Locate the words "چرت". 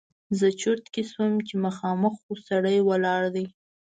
0.61-0.85